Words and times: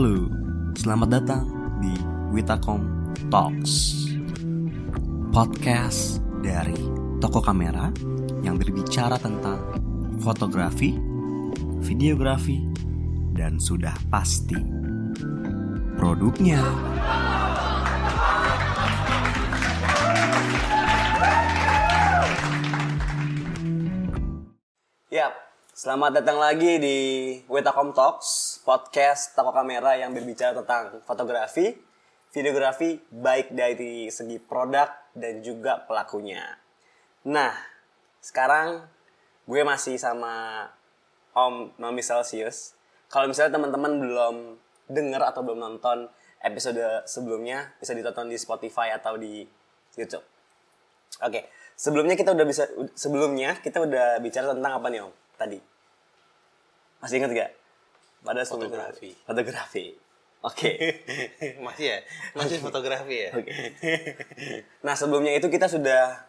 Halo, 0.00 0.32
selamat 0.80 1.08
datang 1.12 1.44
di 1.76 1.92
Witakom 2.32 3.12
Talks 3.28 4.08
Podcast 5.28 6.24
dari 6.40 6.72
toko 7.20 7.44
kamera 7.44 7.92
yang 8.40 8.56
berbicara 8.56 9.20
tentang 9.20 9.60
fotografi, 10.24 10.96
videografi, 11.84 12.64
dan 13.36 13.60
sudah 13.60 13.92
pasti 14.08 14.56
produknya. 16.00 16.64
Yap, 25.12 25.49
selamat 25.70 26.18
datang 26.18 26.42
lagi 26.42 26.82
di 26.82 26.98
Wetakom 27.46 27.94
Talks, 27.94 28.58
podcast 28.66 29.38
toko 29.38 29.54
kamera 29.54 29.94
yang 29.94 30.10
berbicara 30.10 30.50
tentang 30.58 30.98
fotografi, 31.06 31.78
videografi, 32.34 32.98
baik 33.06 33.54
dari 33.54 34.10
segi 34.10 34.42
produk 34.42 34.90
dan 35.14 35.38
juga 35.46 35.78
pelakunya. 35.86 36.42
Nah, 37.30 37.54
sekarang 38.18 38.82
gue 39.46 39.62
masih 39.62 39.94
sama 39.94 40.66
Om 41.38 41.78
Mami 41.78 42.02
Celsius. 42.02 42.74
Kalau 43.06 43.30
misalnya 43.30 43.54
teman-teman 43.54 44.02
belum 44.02 44.36
dengar 44.90 45.22
atau 45.22 45.46
belum 45.46 45.62
nonton 45.62 46.10
episode 46.42 47.06
sebelumnya, 47.06 47.78
bisa 47.78 47.94
ditonton 47.94 48.26
di 48.26 48.34
Spotify 48.34 48.90
atau 48.90 49.14
di 49.14 49.46
YouTube. 49.94 50.26
Oke, 51.22 51.46
sebelumnya 51.78 52.18
kita 52.18 52.34
udah 52.34 52.46
bisa 52.46 52.66
sebelumnya 52.98 53.54
kita 53.62 53.86
udah 53.86 54.18
bicara 54.18 54.50
tentang 54.50 54.82
apa 54.82 54.90
nih 54.90 55.06
Om 55.06 55.29
tadi? 55.40 55.56
Masih 57.00 57.16
ingat 57.16 57.32
gak? 57.32 57.50
Pada 58.20 58.44
Fotografi. 58.44 59.16
Fotografi. 59.24 59.86
Oke. 60.44 60.72
masih 61.64 61.84
ya 61.84 61.98
masih 62.32 62.64
fotografi 62.64 63.28
ya 63.28 63.30
Oke. 63.36 63.52
Nah 64.80 64.96
sebelumnya 64.96 65.36
itu 65.36 65.52
kita 65.52 65.68
sudah 65.68 66.28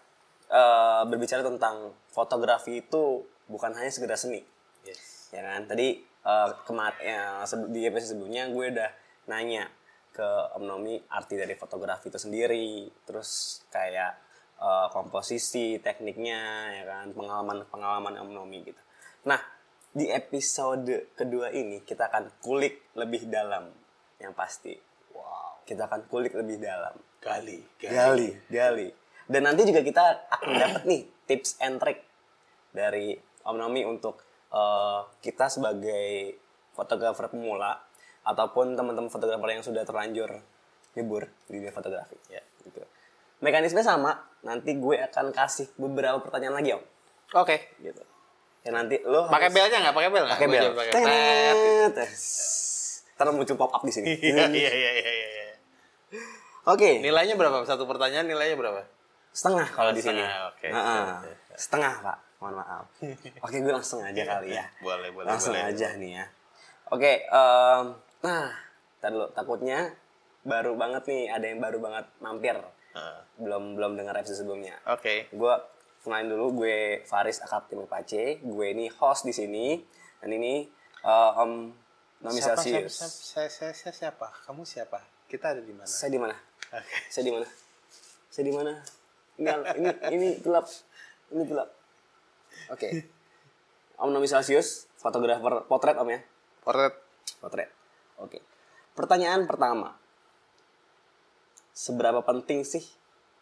eh, 0.51 1.01
berbicara 1.07 1.43
tentang 1.43 1.95
fotografi 2.11 2.83
itu 2.83 3.23
bukan 3.47 3.71
hanya 3.75 3.91
sekedar 3.91 4.15
seni, 4.15 4.43
yes 4.87 5.11
ya 5.31 5.41
kan? 5.47 5.65
Tadi 5.65 6.03
uh, 6.27 6.49
kemarin 6.67 7.43
di 7.71 7.87
episode 7.87 8.15
sebelumnya 8.15 8.51
gue 8.51 8.65
udah 8.75 8.89
nanya 9.31 9.71
ke 10.11 10.27
Om 10.59 10.63
Nomi 10.67 10.99
arti 11.07 11.39
dari 11.39 11.55
fotografi 11.55 12.11
itu 12.11 12.19
sendiri, 12.19 12.83
terus 13.07 13.63
kayak 13.71 14.11
eh, 14.59 14.87
komposisi, 14.91 15.79
tekniknya, 15.79 16.67
ya 16.75 16.83
kan, 16.83 17.15
pengalaman 17.15 17.63
pengalaman 17.71 18.19
Om 18.19 18.29
Nomi 18.35 18.59
gitu. 18.67 18.81
Nah 19.27 19.41
di 19.91 20.07
episode 20.07 21.11
kedua 21.13 21.51
ini 21.51 21.83
kita 21.83 22.07
akan 22.07 22.39
kulik 22.39 22.95
lebih 22.95 23.27
dalam, 23.27 23.67
yang 24.17 24.31
pasti. 24.31 24.71
wow 25.11 25.61
Kita 25.67 25.85
akan 25.85 26.07
kulik 26.07 26.33
lebih 26.33 26.57
dalam. 26.57 26.95
gali 27.21 27.61
Gali, 27.77 28.29
gali. 28.49 28.89
Dan 29.27 29.45
nanti 29.45 29.61
juga 29.67 29.85
kita 29.85 30.31
akan 30.31 30.49
dapat 30.57 30.83
nih 30.89 31.01
tips 31.29 31.61
and 31.61 31.77
trick 31.77 32.01
dari 32.73 33.15
Om 33.45 33.55
Nomi 33.59 33.85
untuk 33.85 34.23
eh, 34.49 35.01
kita 35.21 35.51
sebagai 35.51 36.39
fotografer 36.73 37.29
pemula 37.29 37.77
ataupun 38.25 38.73
teman-teman 38.73 39.11
fotografer 39.11 39.49
yang 39.53 39.63
sudah 39.65 39.83
terlanjur 39.85 40.29
libur 40.97 41.29
di 41.47 41.61
dunia 41.61 41.71
fotografi. 41.71 42.17
Ya, 42.27 42.43
gitu. 42.63 42.83
Mekanisme 43.41 43.81
sama. 43.81 44.17
Nanti 44.41 44.73
gue 44.77 44.97
akan 44.97 45.29
kasih 45.31 45.69
beberapa 45.77 46.17
pertanyaan 46.21 46.57
lagi 46.57 46.73
om. 46.73 46.83
oke 47.37 47.57
Gitu. 47.79 48.10
Ya 48.61 48.71
nanti 48.73 49.01
lo 49.01 49.25
pakai 49.25 49.49
belnya 49.49 49.77
nggak 49.81 49.95
pakai 49.95 50.09
bel 50.13 50.25
pakai 50.29 50.47
bel. 50.47 50.65
Ntar 53.17 53.27
muncul 53.33 53.57
pop 53.57 53.73
up 53.73 53.81
di 53.85 53.93
sini. 53.93 54.13
iya 54.21 54.45
iya 54.49 54.71
iya 54.71 54.91
iya 54.93 55.11
iya 55.13 55.45
Oke. 56.69 57.01
nilainya 57.01 57.33
berapa 57.33 57.65
satu 57.65 57.89
pertanyaan 57.89 58.29
nilainya 58.29 58.53
berapa 58.53 58.85
setengah 59.31 59.67
kalau 59.71 59.91
di 59.95 60.01
sini. 60.03 60.21
Setengah, 60.21 60.51
oke. 60.51 60.67
Heeh. 60.67 61.05
Setengah 61.55 61.93
pak, 62.03 62.17
mohon 62.43 62.55
maaf. 62.59 62.85
Oke, 63.47 63.57
gue 63.63 63.73
langsung 63.73 64.03
aja 64.03 64.21
kali 64.27 64.55
ya. 64.55 64.65
boleh 64.83 65.09
boleh 65.15 65.27
langsung 65.27 65.55
aja 65.55 65.95
nih 65.95 66.19
ya. 66.19 66.25
Oke, 66.91 67.23
nah, 68.21 68.51
tar 68.99 69.09
dulu. 69.15 69.31
Takutnya 69.31 69.95
baru 70.43 70.75
banget 70.75 71.07
nih, 71.07 71.31
ada 71.31 71.45
yang 71.47 71.63
baru 71.63 71.79
banget 71.79 72.05
mampir. 72.19 72.57
Belum 73.39 73.79
belum 73.79 73.95
dengar 73.95 74.19
episode 74.19 74.43
sebelumnya. 74.43 74.75
oke 74.83 75.31
Gue 75.31 75.55
kenalin 76.01 76.33
dulu, 76.33 76.65
gue 76.65 77.05
Faris 77.05 77.41
Akademi 77.41 77.85
Pace. 77.85 78.41
Gue 78.41 78.73
ini 78.73 78.89
host 78.89 79.25
di 79.25 79.33
sini. 79.33 79.77
Dan 80.21 80.33
ini 80.37 80.65
eh, 81.05 81.31
Om 81.41 81.51
Nomi 82.21 82.37
siapa, 82.37 82.61
siapa, 82.61 82.85
Celsius. 82.85 82.93
siapa, 82.93 83.09
saya, 83.09 83.49
saya, 83.49 83.73
saya 83.73 83.93
siapa 83.97 84.29
kamu 84.45 84.61
siapa 84.61 85.01
kita 85.25 85.57
ada 85.57 85.61
di 85.65 85.73
mana 85.73 85.89
Saya 85.89 86.13
di 86.13 86.21
mana? 86.21 86.37
oke 86.69 86.93
Saya 87.09 87.23
di 87.25 87.31
mana? 87.33 87.47
Saya 88.29 88.43
di 88.45 88.53
mana? 88.53 88.73
Ini 89.41 89.49
ini 89.81 89.89
ini 90.13 90.27
gelap. 90.37 90.69
Ini 91.33 91.43
gelap. 91.49 91.69
Oke. 92.69 93.09
Om 93.97 94.13
Nomi 94.13 94.29
Celsius, 94.29 94.85
fotografer 95.01 95.65
potret 95.65 95.97
Om 95.97 96.09
ya. 96.13 96.21
portret 96.61 96.93
Potret. 97.41 97.69
Oke. 98.21 98.37
Pertanyaan 98.93 99.49
pertama. 99.49 99.97
Seberapa 101.73 102.21
penting 102.21 102.61
sih 102.61 102.85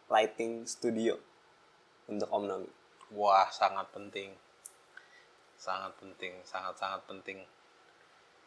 lighting 0.08 0.64
studio 0.64 1.20
untuk 2.10 2.28
Om 2.28 2.44
Nomi? 2.46 2.70
wah 3.14 3.46
sangat 3.50 3.90
penting 3.90 4.30
sangat 5.58 5.92
penting 5.98 6.34
sangat 6.46 6.74
sangat 6.78 7.02
penting 7.06 7.38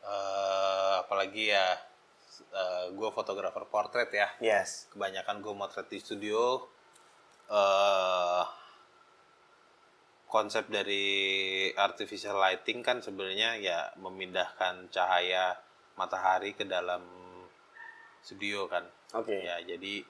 eh 0.03 0.95
apalagi 0.99 1.51
ya 1.51 1.67
gue 2.91 3.09
fotografer 3.13 3.63
portrait 3.67 4.09
ya 4.11 4.27
Yes. 4.39 4.87
kebanyakan 4.91 5.39
gue 5.43 5.53
motret 5.55 5.87
di 5.87 5.99
studio 5.99 6.63
eh 7.51 8.45
konsep 10.31 10.65
dari 10.65 11.69
artificial 11.77 12.39
lighting 12.41 12.81
kan 12.81 12.97
sebenarnya 13.05 13.59
ya 13.61 13.79
memindahkan 14.01 14.89
cahaya 14.89 15.53
matahari 15.93 16.57
ke 16.57 16.65
dalam 16.65 17.05
studio 18.25 18.65
kan 18.65 18.81
Oke. 19.13 19.45
ya 19.45 19.61
jadi 19.61 20.01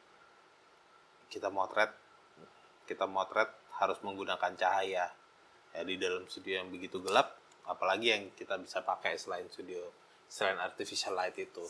kita 1.28 1.52
motret 1.52 1.92
kita 2.84 3.06
motret 3.06 3.48
harus 3.74 3.98
menggunakan 4.00 4.52
cahaya 4.54 5.10
ya 5.70 5.82
di 5.82 5.96
dalam 5.96 6.24
studio 6.26 6.58
yang 6.58 6.70
begitu 6.70 7.00
gelap 7.00 7.34
apalagi 7.64 8.08
yang 8.10 8.24
kita 8.32 8.56
bisa 8.56 8.82
pakai 8.82 9.16
selain 9.16 9.48
studio 9.48 9.82
selain 10.26 10.58
artificial 10.58 11.14
light 11.14 11.36
itu 11.36 11.66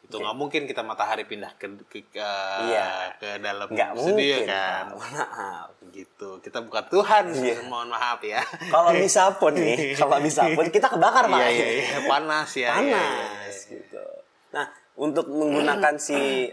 itu 0.00 0.14
nggak 0.14 0.36
mungkin 0.36 0.62
kita 0.64 0.82
matahari 0.82 1.24
pindah 1.24 1.54
ke 1.54 1.64
ke, 1.82 2.04
ke- 2.10 2.20
Iya. 2.62 3.16
ke 3.16 3.40
dalam 3.40 3.64
Nggak 3.66 3.90
studio 3.94 4.36
mungkin. 4.36 4.44
kan. 4.46 4.84
Maaf. 4.92 5.68
gitu 5.88 6.28
kita 6.38 6.60
bukan 6.60 6.84
Tuhan 6.86 7.24
Iya. 7.32 7.56
mohon 7.64 7.88
maaf 7.88 8.20
ya 8.20 8.44
Kalau 8.68 8.92
bisa 8.92 9.32
pun 9.32 9.52
nih, 9.54 9.96
kalau 9.96 10.20
bisa 10.20 10.44
pun 10.52 10.68
kita 10.68 10.88
kebakar 10.88 11.24
Pak. 11.24 11.38
iya 11.38 11.48
iya 11.48 11.66
iya 11.88 11.98
panas 12.04 12.50
ya 12.52 12.70
Panas 12.74 12.84
iya, 12.84 13.00
iya, 13.00 13.32
iya. 13.48 13.52
gitu. 13.72 14.04
Nah, 14.52 14.66
untuk 14.94 15.24
menggunakan 15.26 15.96
si 15.96 16.52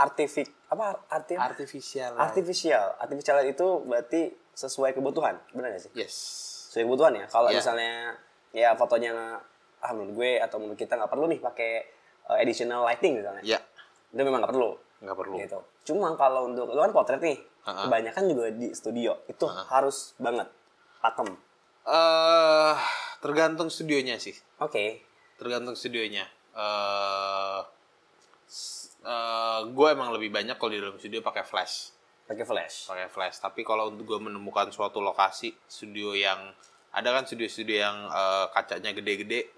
artifik 0.00 0.48
apa 0.72 1.04
arti 1.12 1.36
artificial 1.36 2.16
artificial. 2.16 2.96
Artificial 2.96 3.36
itu 3.44 3.66
berarti 3.84 4.32
sesuai 4.56 4.96
kebutuhan 4.96 5.36
benar 5.52 5.76
gak 5.76 5.82
sih? 5.88 5.92
Yes. 5.92 6.14
Sesuai 6.72 6.88
kebutuhan 6.88 7.12
ya? 7.20 7.26
Kalau 7.28 7.48
Iya. 7.52 7.58
misalnya 7.60 7.94
ya 8.50 8.70
fotonya 8.74 9.38
ah 9.80 9.92
menurut 9.96 10.12
gue 10.16 10.32
atau 10.40 10.56
menurut 10.60 10.76
kita 10.76 10.96
nggak 10.96 11.08
perlu 11.08 11.24
nih 11.30 11.40
pakai 11.40 11.72
uh, 12.28 12.36
additional 12.40 12.84
lighting 12.84 13.20
misalnya. 13.20 13.42
Ya. 13.44 13.58
Itu 14.12 14.22
memang 14.24 14.40
nggak 14.44 14.52
perlu. 14.52 14.70
Nggak 15.00 15.16
perlu. 15.16 15.36
Gitu. 15.40 15.58
Cuma 15.92 16.12
kalau 16.16 16.48
untuk 16.48 16.68
lu 16.72 16.80
kan 16.80 16.92
potret 16.92 17.20
nih. 17.20 17.38
Ha-ha. 17.60 17.92
kebanyakan 17.92 18.24
juga 18.24 18.48
di 18.56 18.72
studio. 18.72 19.20
Itu 19.28 19.44
harus 19.44 20.16
banget. 20.16 20.48
Pakem. 21.04 21.28
Eh 21.84 22.76
tergantung 23.20 23.68
studionya 23.68 24.16
sih. 24.16 24.32
Oke. 24.64 25.04
Tergantung 25.36 25.76
studionya 25.76 26.24
eh 29.00 29.60
gue 29.64 29.88
emang 29.88 30.12
lebih 30.12 30.28
banyak 30.28 30.56
kalau 30.56 30.72
di 30.72 30.80
dalam 30.80 30.96
studio 31.00 31.20
pakai 31.20 31.42
flash. 31.42 31.92
Pakai 32.28 32.44
flash. 32.46 32.86
Pakai 32.86 33.08
flash. 33.10 33.36
Tapi 33.40 33.64
kalau 33.64 33.90
untuk 33.90 34.06
gue 34.06 34.20
menemukan 34.22 34.68
suatu 34.70 35.00
lokasi 35.00 35.50
studio 35.66 36.14
yang 36.14 36.52
ada 36.90 37.14
kan 37.14 37.22
studio-studio 37.22 37.76
yang 37.80 37.96
eh, 38.06 38.46
kacanya 38.50 38.90
gede-gede 38.90 39.54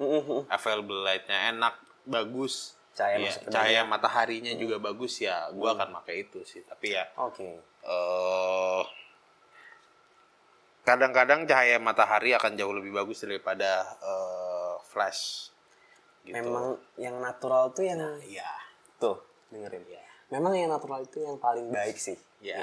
available 0.48 1.00
lightnya 1.00 1.52
enak 1.52 1.74
bagus. 2.04 2.76
Cahaya 2.92 3.24
Iya, 3.24 3.32
ke 3.40 3.48
cahaya 3.48 3.80
dalam. 3.82 3.88
mataharinya 3.88 4.52
juga 4.52 4.76
bagus 4.76 5.16
ya 5.16 5.48
gue 5.48 5.64
akan 5.64 5.96
pakai 6.00 6.28
itu 6.28 6.44
sih. 6.44 6.60
Tapi 6.62 6.92
ya 6.92 7.08
oke. 7.16 7.48
eh 7.88 8.82
kadang-kadang 10.82 11.46
cahaya 11.46 11.78
matahari 11.78 12.34
akan 12.34 12.52
jauh 12.58 12.74
lebih 12.74 12.92
bagus 12.92 13.24
daripada 13.24 13.84
eh, 14.00 14.74
flash. 14.84 15.48
Gitu. 16.22 16.36
Memang 16.36 16.78
yang 17.00 17.16
natural 17.18 17.72
tuh 17.72 17.82
yang 17.82 17.98
iya. 18.22 18.46
Tuh 19.00 19.18
dengerin 19.52 19.84
memang 20.28 20.52
yang 20.52 20.68
natural 20.68 21.00
itu 21.00 21.20
yang 21.20 21.36
paling 21.36 21.68
baik 21.68 21.94
sih 21.94 22.16
Iya. 22.40 22.58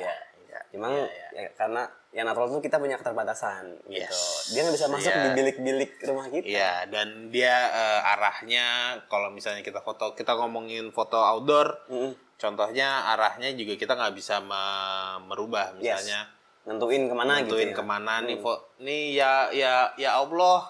Ya, 0.49 0.61
Memang 0.73 0.91
ya, 0.91 1.05
ya. 1.05 1.29
ya, 1.39 1.49
karena 1.53 1.85
yang 2.09 2.25
natural 2.25 2.49
tuh 2.49 2.57
kita 2.59 2.77
punya 2.77 2.97
keterbatasan 2.97 3.69
gitu. 3.85 4.01
Yes. 4.01 4.49
Dia 4.49 4.65
nggak 4.65 4.75
bisa 4.75 4.89
masuk 4.89 5.07
Iya. 5.07 5.21
di 5.21 5.29
bilik-bilik 5.31 5.91
rumah 6.03 6.25
kita. 6.27 6.41
Iya, 6.43 6.73
dan 6.89 7.07
dia 7.29 7.53
eh, 7.69 8.11
arahnya 8.11 8.65
kalau 9.05 9.29
misalnya 9.29 9.61
kita 9.61 9.79
foto, 9.79 10.11
kita 10.11 10.33
ngomongin 10.33 10.89
foto 10.89 11.21
outdoor, 11.21 11.85
Mm-mm. 11.87 12.17
contohnya 12.35 12.89
arahnya 13.07 13.53
juga 13.53 13.77
kita 13.77 13.93
nggak 13.93 14.13
bisa 14.15 14.41
me- 14.41 15.21
merubah, 15.23 15.69
Yes. 15.75 16.01
misalnya 16.01 16.19
Nentuin 16.65 17.05
ke 17.05 17.13
mana 17.13 17.33
gitu. 17.35 17.53
nentuin 17.53 17.69
ya. 17.69 17.75
ke 17.77 17.83
mana 17.85 18.13
nih, 18.19 18.37
fo- 18.39 18.63
nih 18.79 19.01
ya 19.15 19.31
ya 19.49 19.73
ya 19.95 20.17
Allah, 20.17 20.65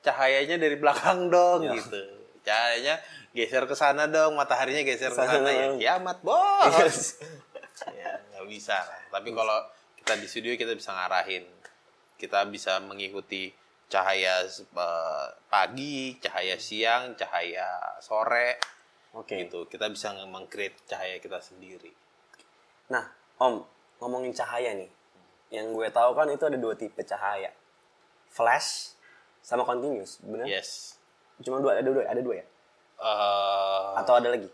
cahayanya 0.00 0.56
dari 0.58 0.76
belakang 0.76 1.28
dong 1.28 1.64
Ya. 1.64 1.72
gitu, 1.74 2.00
cahayanya 2.40 3.00
geser 3.34 3.66
ke 3.66 3.74
sana 3.74 4.06
dong, 4.06 4.38
mataharinya 4.38 4.86
geser 4.86 5.10
ke 5.10 5.18
Sana 5.18 5.50
ya, 5.50 5.74
kiamat 5.74 6.22
bos. 6.22 6.70
Yes. 6.78 7.18
ya 7.90 8.14
nggak 8.30 8.46
bisa 8.46 8.78
lah. 8.78 9.00
Tapi 9.10 9.34
kalau 9.34 9.58
kita 9.98 10.14
di 10.22 10.26
studio 10.30 10.54
kita 10.54 10.78
bisa 10.78 10.94
ngarahin, 10.94 11.42
kita 12.14 12.46
bisa 12.46 12.78
mengikuti 12.78 13.50
cahaya 13.90 14.46
eh, 14.46 15.26
pagi, 15.50 16.14
cahaya 16.22 16.54
siang, 16.62 17.18
cahaya 17.18 17.98
sore, 17.98 18.62
Oke. 19.18 19.44
gitu. 19.44 19.66
Kita 19.66 19.90
bisa 19.90 20.14
meng-create 20.30 20.78
cahaya 20.86 21.18
kita 21.18 21.42
sendiri. 21.42 21.90
Nah, 22.94 23.02
Om, 23.42 23.66
ngomongin 23.98 24.30
cahaya 24.30 24.78
nih. 24.78 24.90
Yang 25.50 25.66
gue 25.74 25.88
tahu 25.90 26.10
kan 26.14 26.30
itu 26.30 26.44
ada 26.46 26.58
dua 26.58 26.78
tipe 26.78 27.02
cahaya. 27.02 27.50
Flash 28.30 28.94
sama 29.42 29.66
continuous, 29.66 30.22
bener? 30.22 30.46
Yes. 30.46 30.98
Cuma 31.42 31.58
dua, 31.58 31.78
ada 31.78 31.90
dua, 31.90 32.06
ada 32.06 32.22
dua 32.22 32.42
ya? 32.42 32.46
Eh, 33.04 33.88
Atau 34.00 34.16
ada 34.16 34.32
lagi? 34.32 34.48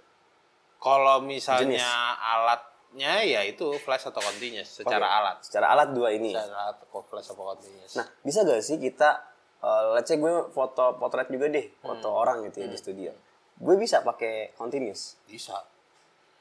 kalau 0.76 1.20
misalnya 1.20 1.76
Jenis. 1.76 2.24
alatnya 2.24 3.14
ya 3.22 3.40
itu 3.44 3.68
flash 3.78 4.08
atau 4.08 4.18
continuous 4.18 4.80
secara 4.80 5.04
Oke. 5.04 5.14
alat. 5.14 5.36
Secara 5.44 5.66
alat 5.70 5.88
dua 5.92 6.08
ini. 6.10 6.32
Secara 6.32 6.56
alat 6.66 6.76
flash 7.04 7.28
atau 7.28 7.44
continuous. 7.46 7.92
Nah, 7.94 8.06
bisa 8.20 8.42
gak 8.42 8.58
sih 8.58 8.76
kita, 8.76 9.22
uh, 9.60 9.92
let's 9.92 10.08
say 10.08 10.16
gue 10.16 10.32
foto 10.48 10.96
potret 10.96 11.28
juga 11.28 11.46
deh, 11.46 11.68
foto 11.78 12.08
Hmm. 12.08 12.16
orang 12.18 12.36
gitu 12.48 12.64
ya 12.64 12.66
di 12.66 12.74
studio. 12.74 13.12
Gue 13.54 13.76
bisa 13.76 14.00
pakai 14.00 14.56
continuous. 14.56 15.20
bisa. 15.22 15.60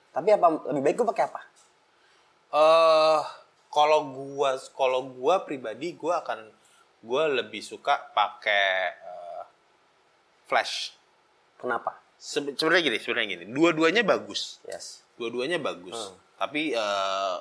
Tapi 0.09 0.31
apa 0.31 0.47
lebih 0.67 0.81
baik 0.81 0.95
gue 0.97 1.07
pakai 1.07 1.25
apa? 1.25 1.41
eh 2.49 3.21
kalau 3.69 4.01
gua 4.09 4.57
kalau 4.73 5.05
gua 5.05 5.45
pribadi 5.45 5.93
gua 5.93 6.25
akan 6.25 6.49
gua 7.01 7.29
lebih 7.29 7.61
suka 7.61 8.09
pakai 8.09 8.69
eh, 8.89 9.43
flash. 10.43 10.97
Kenapa? 11.59 11.99
Sebe- 12.15 12.55
Sebenarnya 12.55 12.83
gini, 12.87 12.97
sebenarnya 12.97 13.29
gini. 13.29 13.45
Dua-duanya 13.47 14.03
bagus. 14.03 14.59
Yes. 14.63 15.03
Dua-duanya 15.15 15.59
bagus. 15.59 15.95
Hmm. 15.95 16.15
Tapi 16.39 16.71
eh, 16.71 17.37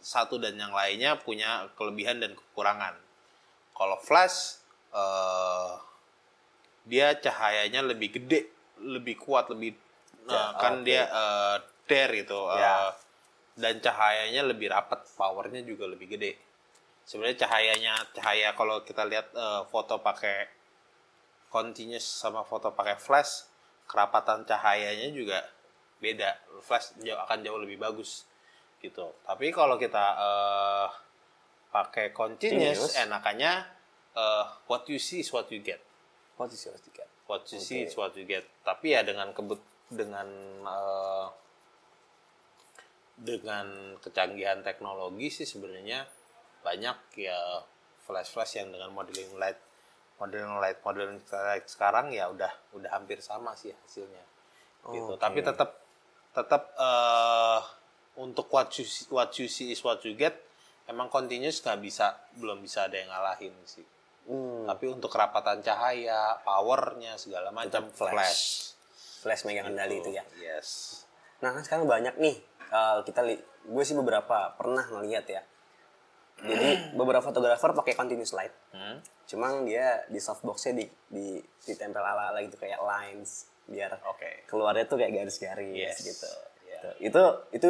satu 0.00 0.40
dan 0.40 0.56
yang 0.56 0.72
lainnya 0.72 1.16
punya 1.16 1.68
kelebihan 1.76 2.18
dan 2.18 2.32
kekurangan. 2.32 2.96
Kalau 3.76 3.96
flash 4.00 4.60
eh 4.90 5.72
dia 6.84 7.12
cahayanya 7.14 7.84
lebih 7.84 8.10
gede, 8.10 8.48
lebih 8.80 9.16
kuat, 9.16 9.48
lebih 9.48 9.76
Ya, 10.20 10.36
eh, 10.36 10.52
kan 10.56 10.74
oke. 10.80 10.84
dia 10.84 11.02
eh, 11.04 11.56
dare 11.84 12.12
gitu. 12.18 12.40
eh, 12.48 12.60
Ya. 12.60 12.92
dan 13.56 13.76
cahayanya 13.76 14.42
lebih 14.46 14.68
rapat, 14.68 15.04
powernya 15.14 15.60
juga 15.62 15.84
lebih 15.84 16.06
gede. 16.08 16.32
Sebenarnya 17.04 17.44
cahayanya 17.44 17.92
cahaya 18.14 18.52
kalau 18.54 18.80
kita 18.82 19.04
lihat 19.04 19.32
eh, 19.32 19.62
foto 19.68 19.98
pakai 19.98 20.48
continuous 21.48 22.06
sama 22.06 22.40
foto 22.42 22.70
pakai 22.70 22.94
flash, 22.96 23.49
kerapatan 23.90 24.46
cahayanya 24.46 25.10
juga 25.10 25.42
beda. 25.98 26.38
Flash 26.62 26.94
jauh, 27.02 27.18
akan 27.26 27.42
jauh 27.42 27.58
lebih 27.58 27.82
bagus 27.82 28.30
gitu. 28.78 29.10
Tapi 29.26 29.50
kalau 29.50 29.74
kita 29.74 30.04
eh, 30.14 30.88
pakai 31.74 32.14
continuous, 32.14 32.94
enakannya 32.94 33.66
eh, 34.14 34.44
what 34.70 34.86
you 34.86 35.02
see 35.02 35.26
is 35.26 35.34
what 35.34 35.50
you 35.50 35.58
get. 35.58 35.82
What 36.38 36.54
is 36.54 36.62
your 36.62 36.78
ticket? 36.78 37.10
What 37.26 37.44
you 37.50 37.58
see 37.58 37.82
Oke. 37.82 37.90
is 37.90 37.94
what 37.98 38.14
you 38.14 38.24
get. 38.24 38.46
Tapi 38.62 38.94
ya 38.94 39.02
dengan 39.02 39.34
kebut 39.34 39.58
dengan 39.90 40.28
eh, 40.62 41.26
dengan 43.20 43.98
kecanggihan 44.00 44.64
teknologi 44.64 45.28
sih 45.28 45.44
sebenarnya 45.44 46.08
banyak 46.64 46.96
ya 47.20 47.60
flash-flash 48.08 48.64
yang 48.64 48.72
dengan 48.72 48.96
modeling 48.96 49.36
light 49.36 49.60
modeling 50.20 50.60
light 50.60 50.78
modeling 50.84 51.18
light 51.32 51.66
sekarang 51.66 52.12
ya 52.12 52.28
udah 52.28 52.52
udah 52.76 52.90
hampir 52.92 53.18
sama 53.24 53.56
sih 53.56 53.72
hasilnya 53.72 54.22
gitu 54.92 55.16
Oke. 55.16 55.20
tapi 55.20 55.40
tetap 55.40 55.80
tetap 56.30 56.62
eh, 56.76 57.60
untuk 58.20 58.46
what 58.52 58.68
you 58.76 58.84
see, 58.84 59.08
what 59.08 59.32
you 59.40 59.48
see 59.48 59.72
is 59.72 59.80
what 59.80 59.98
you 60.04 60.12
get 60.14 60.36
emang 60.86 61.08
continuous 61.08 61.64
nggak 61.64 61.80
bisa 61.80 62.14
belum 62.36 62.60
bisa 62.60 62.86
ada 62.86 63.00
yang 63.00 63.08
ngalahin 63.08 63.56
sih 63.64 63.86
Hmm, 64.30 64.62
tapi 64.68 64.86
untuk 64.86 65.10
kerapatan 65.10 65.58
cahaya, 65.58 66.38
powernya 66.46 67.18
segala 67.18 67.50
macam 67.50 67.90
flash. 67.90 68.14
flash. 68.14 68.42
flash 69.26 69.42
megang 69.42 69.72
kendali 69.72 69.98
itu 69.98 70.14
ya. 70.14 70.24
Yes. 70.38 71.02
Nah 71.42 71.50
kan 71.56 71.66
sekarang 71.66 71.90
banyak 71.90 72.14
nih 72.20 72.36
uh, 72.70 73.02
kita 73.02 73.26
li 73.26 73.34
gue 73.40 73.84
sih 73.84 73.98
beberapa 73.98 74.54
pernah 74.54 74.86
ngeliat 74.86 75.26
ya. 75.26 75.42
Jadi 76.40 76.68
beberapa 76.94 77.20
fotografer 77.20 77.70
pakai 77.72 77.94
continuous 77.94 78.32
light. 78.32 78.52
Hmm? 78.72 78.98
Cuma 79.26 79.52
dia 79.62 80.02
di 80.06 80.16
softboxnya 80.16 80.72
di, 80.74 80.84
di 81.06 81.26
ditempel 81.62 82.00
ala 82.00 82.32
ala 82.32 82.40
gitu 82.40 82.56
kayak 82.56 82.80
lines 82.80 83.46
biar 83.70 84.02
Oke. 84.04 84.44
keluarnya 84.44 84.84
tuh 84.84 84.98
kayak 84.98 85.14
garis-garis 85.14 85.70
Yes. 85.70 85.98
gitu. 86.02 86.26
Yeah. 86.66 86.80
Tuh. 86.82 86.94
Itu 86.98 87.22
itu 87.54 87.68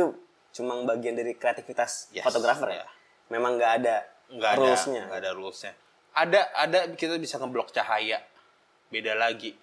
cuma 0.50 0.80
bagian 0.82 1.14
dari 1.14 1.36
kreativitas 1.36 2.08
Yes, 2.10 2.24
fotografer 2.24 2.72
ya. 2.72 2.76
yeah. 2.80 2.88
Memang 3.28 3.60
nggak 3.60 3.72
ada 3.82 3.96
Nggak 4.30 4.50
ada 4.50 4.60
rulesnya. 4.62 5.02
nggak 5.06 5.20
ada 5.20 5.30
rulesnya. 5.34 5.72
Ada 6.10 6.40
ada 6.56 6.78
kita 6.94 7.18
bisa 7.18 7.36
ngeblok 7.36 7.70
cahaya. 7.70 8.22
Beda 8.88 9.14
lagi. 9.14 9.54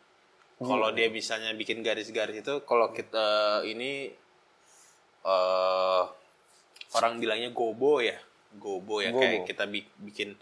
Kalau 0.58 0.90
dia 0.90 1.08
misalnya 1.08 1.54
bikin 1.54 1.86
garis-garis 1.86 2.42
itu, 2.42 2.56
kalau 2.66 2.90
kita 2.90 3.62
ini 3.62 4.10
eh 5.28 6.04
orang 6.96 7.14
bilangnya 7.20 7.52
gobo 7.52 8.00
ya, 8.00 8.16
gobo 8.58 9.00
ya 9.00 9.10
Gobo. 9.10 9.22
kayak 9.22 9.46
kita 9.46 9.64
bi- 9.66 9.88
bikin 10.02 10.34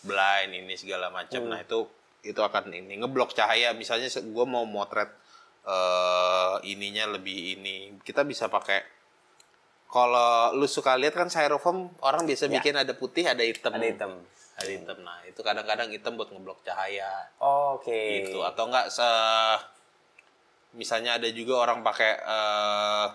blind 0.00 0.54
ini 0.54 0.74
segala 0.74 1.08
macam. 1.08 1.44
Nah 1.44 1.58
itu 1.58 1.84
itu 2.22 2.38
akan 2.38 2.70
ini 2.70 2.96
ngeblok 2.96 3.32
cahaya. 3.32 3.70
Misalnya 3.72 4.08
gue 4.08 4.46
mau 4.46 4.64
motret 4.64 5.10
eh 5.64 6.54
ininya 6.66 7.08
lebih 7.10 7.56
ini, 7.56 7.76
kita 8.00 8.20
bisa 8.22 8.46
pakai 8.46 8.84
kalau 9.86 10.52
lu 10.52 10.66
suka 10.66 10.92
lihat 10.92 11.14
kan 11.14 11.26
styrofoam 11.26 11.86
orang 12.00 12.24
biasa 12.24 12.46
Ya. 12.46 12.52
bikin 12.52 12.74
ada 12.74 12.92
putih 12.92 13.24
ada 13.24 13.40
hitam 13.40 13.70
Ada 13.70 13.86
hitam. 13.86 14.12
ada 14.54 14.68
hitam 14.68 14.98
nah 15.00 15.22
itu 15.22 15.38
kadang-kadang 15.38 15.88
hitam 15.88 16.14
buat 16.14 16.28
ngeblok 16.28 16.60
cahaya 16.62 17.30
Oke. 17.38 18.26
gitu 18.26 18.42
atau 18.42 18.66
enggak 18.66 18.86
se 18.88 19.06
misalnya 20.74 21.16
ada 21.16 21.30
juga 21.30 21.54
orang 21.60 21.80
pakai 21.80 22.10
eh, 22.18 23.06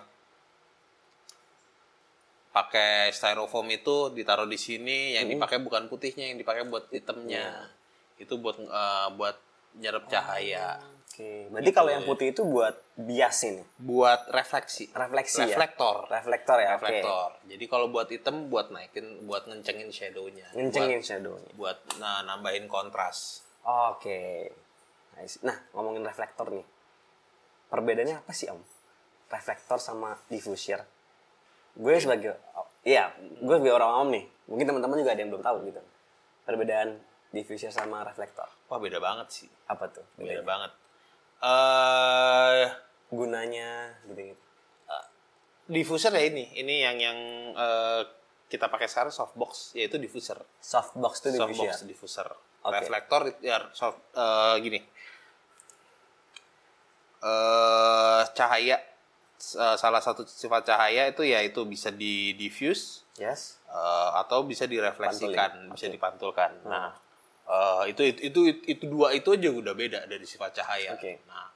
pakai 2.50 3.14
styrofoam 3.14 3.70
itu 3.70 4.10
ditaruh 4.10 4.46
di 4.46 4.58
sini 4.58 5.14
yang 5.14 5.30
dipakai 5.30 5.62
bukan 5.62 5.86
putihnya 5.86 6.34
yang 6.34 6.38
dipakai 6.38 6.66
buat 6.66 6.90
hitamnya 6.90 7.70
itu 8.18 8.34
buat 8.36 8.58
eh, 8.58 9.08
buat 9.14 9.36
nyerap 9.78 10.10
cahaya 10.10 10.78
Oke. 11.10 11.50
Berarti 11.50 11.74
kalau 11.74 11.90
yang 11.90 12.06
putih 12.06 12.30
itu 12.30 12.46
buat 12.46 12.86
bias 12.94 13.42
ini. 13.50 13.66
buat 13.82 14.30
refleksi 14.30 14.94
Refleksi 14.94 15.42
ya? 15.42 15.58
reflektor 15.58 16.06
Reflektor 16.06 16.56
ya. 16.62 16.78
Oke. 16.78 16.86
reflektor 16.86 17.28
jadi 17.50 17.64
kalau 17.66 17.86
buat 17.90 18.06
hitam 18.06 18.46
buat 18.46 18.70
naikin 18.70 19.26
buat 19.26 19.46
ngencengin 19.50 19.90
shadownya 19.90 20.46
Ngencengin 20.54 21.02
shadownya. 21.02 21.50
buat, 21.58 21.82
nah, 21.98 22.22
nambahin 22.22 22.70
kontras 22.70 23.42
Oke. 23.64 24.48
Nice. 25.20 25.44
Nah, 25.44 25.56
ngomongin 25.76 26.00
reflektor 26.04 26.48
nih. 26.48 26.64
Perbedaannya 27.68 28.24
apa 28.24 28.32
sih, 28.32 28.48
Om? 28.48 28.60
Reflektor 29.30 29.78
sama 29.78 30.16
diffuser. 30.32 30.82
Gue 31.74 31.94
sebagai 31.96 32.34
oh, 32.54 32.66
iya, 32.82 33.10
gue 33.18 33.54
sebagai 33.54 33.74
orang 33.74 33.90
awam 33.92 34.08
nih. 34.10 34.24
Mungkin 34.46 34.66
teman-teman 34.66 34.96
juga 34.98 35.12
ada 35.12 35.20
yang 35.20 35.30
belum 35.30 35.42
tahu 35.42 35.56
gitu. 35.64 35.80
Perbedaan 36.42 36.98
diffuser 37.30 37.70
sama 37.70 38.02
reflektor. 38.02 38.50
wah 38.66 38.76
beda 38.76 38.98
banget 38.98 39.30
sih 39.30 39.48
Apa 39.66 39.86
tuh? 39.86 40.02
beda 40.14 40.42
bedanya? 40.42 40.42
banget 40.42 40.70
eh 41.40 42.64
Gunanya 43.06 43.70
gitu-gitu. 44.04 44.42
diffuser 45.66 46.10
ya 46.10 46.26
ini 46.26 46.50
ini 46.52 46.82
yang 46.82 46.98
yang 46.98 47.18
eh, 47.54 48.02
kita 48.46 48.66
pakai 48.66 48.90
sekarang 48.90 49.14
softbox 49.14 49.74
yaitu 49.74 49.94
diffuser 49.96 50.42
Softbox 50.58 51.22
tuh 51.22 51.30
diffuser. 51.30 51.70
softbox 51.70 51.72
diffuser 51.86 52.28
Oke. 52.60 52.74
reflektor 52.76 53.30
itu 53.30 53.46
ya 53.46 53.62
soft 53.70 54.02
eh, 54.10 54.54
gini 54.58 54.82
eh 57.20 58.22
cahaya 58.32 58.76
eh, 59.40 59.76
salah 59.76 59.98
satu 59.98 60.22
sifat 60.22 60.62
cahaya 60.66 61.08
itu 61.08 61.24
ya 61.24 61.40
itu 61.40 61.64
bisa 61.64 61.88
di 61.88 62.32
diffuse 62.34 63.02
Yes. 63.16 63.56
eh, 63.68 64.10
atau 64.16 64.44
bisa 64.44 64.64
direfleksikan, 64.64 65.50
Pantulin. 65.66 65.72
bisa 65.72 65.86
dipantulkan. 65.88 66.50
Nah, 66.64 66.92
eh, 67.46 67.82
itu, 67.88 68.00
itu 68.04 68.20
itu 68.26 68.40
itu 68.66 68.84
dua 68.84 69.12
itu 69.12 69.28
aja 69.30 69.48
udah 69.48 69.72
beda 69.72 70.00
dari 70.04 70.24
sifat 70.24 70.56
cahaya. 70.56 70.92
Oke. 70.94 71.20
Nah, 71.24 71.48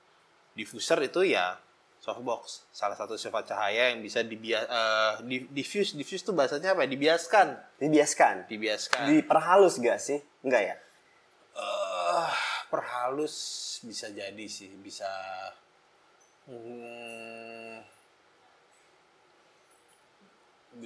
diffuser 0.53 1.01
itu 1.03 1.25
ya 1.25 1.57
softbox 1.99 2.69
salah 2.69 2.93
satu 2.93 3.17
sifat 3.17 3.49
cahaya 3.49 3.89
yang 3.91 4.01
bisa 4.01 4.21
dibia 4.21 4.61
eh, 4.61 5.13
di- 5.25 5.49
diffuse 5.49 5.93
diffuse 5.95 6.21
tuh 6.21 6.33
bahasanya 6.33 6.73
apa 6.73 6.85
ya? 6.85 6.93
dibiaskan 6.93 7.47
Dibiaskan. 7.81 8.35
dibiaskan 8.45 9.05
Diperhalus 9.09 9.81
gak 9.81 9.97
sih? 9.99 10.21
Enggak 10.45 10.63
ya? 10.63 10.77
Eh, 11.57 12.29
perhalus 12.69 13.35
bisa 13.81 14.11
jadi 14.11 14.45
sih 14.45 14.69
bisa 14.77 15.09
hmm, 16.45 17.34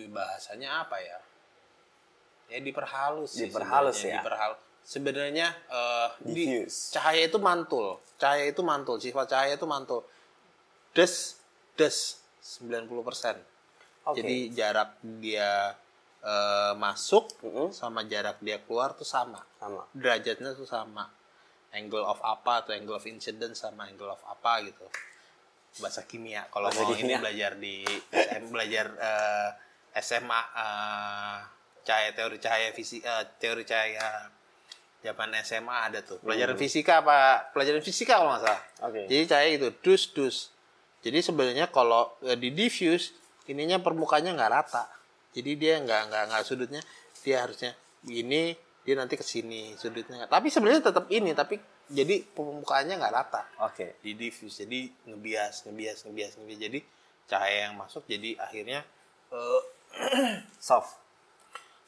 bahasanya 0.08 0.82
apa 0.82 0.96
ya 0.98 1.18
ya 2.48 2.58
diperhalus 2.58 3.30
sih 3.34 3.46
Diperhalus 3.46 3.96
sebenarnya. 3.96 4.12
ya. 4.12 4.20
Diperhal- 4.20 4.60
sebenarnya 4.82 5.48
eh, 5.68 6.08
di- 6.24 6.64
cahaya 6.90 7.22
itu 7.22 7.38
mantul 7.38 8.00
cahaya 8.16 8.44
itu 8.46 8.62
mantul 8.62 8.96
sifat 8.96 9.26
cahaya 9.28 9.52
itu 9.54 9.66
mantul 9.66 10.00
des 10.92 11.12
des 11.74 11.96
90% 12.40 12.88
Oke. 14.06 14.16
jadi 14.16 14.36
jarak 14.50 14.90
dia 15.20 15.76
eh, 16.18 16.72
masuk 16.74 17.28
Mm-mm. 17.42 17.68
sama 17.70 18.02
jarak 18.04 18.40
dia 18.40 18.56
keluar 18.58 18.92
tuh 18.92 19.04
sama 19.04 19.44
Sama. 19.54 19.84
derajatnya 19.92 20.52
tuh 20.52 20.64
sama 20.64 21.04
angle 21.68 22.00
of 22.02 22.16
apa 22.24 22.64
atau 22.64 22.72
angle 22.72 22.96
of 22.96 23.04
incidence 23.04 23.60
sama 23.60 23.84
angle 23.84 24.08
of 24.08 24.22
apa 24.24 24.64
gitu 24.64 24.88
bahasa 25.78 26.00
kimia 26.02 26.48
kalau 26.48 26.72
mau 26.72 26.90
ini 26.90 27.12
belajar 27.14 27.54
di 27.54 27.84
SM 28.08 28.48
belajar 28.48 28.86
eh, 28.90 29.50
SMA 29.96 30.40
eh, 30.56 31.36
cahaya 31.88 32.10
teori 32.12 32.36
cahaya 32.36 32.68
fisika 32.76 33.24
teori 33.40 33.64
cahaya 33.64 34.28
zaman 35.00 35.30
SMA 35.46 35.76
ada 35.88 36.00
tuh. 36.02 36.18
Pelajaran 36.20 36.58
fisika 36.58 37.00
apa? 37.00 37.48
Pelajaran 37.54 37.80
fisika 37.80 38.18
kalau 38.18 38.34
nggak 38.34 38.44
salah. 38.44 38.62
Oke. 38.90 39.06
jadi 39.06 39.24
cahaya 39.24 39.50
itu 39.56 39.68
dus 39.80 40.02
dus. 40.12 40.36
Jadi 41.00 41.22
sebenarnya 41.22 41.70
kalau 41.70 42.18
eh, 42.26 42.34
di 42.34 42.50
diffuse 42.50 43.14
ininya 43.48 43.78
permukaannya 43.78 44.34
nggak 44.34 44.52
rata. 44.52 44.84
Jadi 45.32 45.54
dia 45.54 45.78
nggak 45.78 46.02
nggak 46.10 46.24
nggak 46.34 46.42
sudutnya 46.44 46.82
dia 47.22 47.44
harusnya 47.44 47.72
ini 48.08 48.56
dia 48.82 48.94
nanti 48.96 49.20
ke 49.20 49.26
sini 49.26 49.76
sudutnya 49.76 50.24
tapi 50.32 50.48
sebenarnya 50.48 50.88
tetap 50.88 51.12
ini 51.12 51.36
tapi 51.36 51.60
jadi 51.88 52.20
permukaannya 52.24 53.00
nggak 53.00 53.14
rata. 53.14 53.42
Oke. 53.64 53.96
di 54.04 54.12
diffuse 54.18 54.66
jadi 54.66 54.92
ngebias 55.08 55.64
ngebias 55.64 56.04
ngebias 56.04 56.32
ngebias. 56.36 56.60
Jadi 56.60 56.78
cahaya 57.28 57.70
yang 57.70 57.76
masuk 57.78 58.02
jadi 58.04 58.36
akhirnya 58.40 58.82
eh, 59.30 59.62
Soft. 60.60 60.96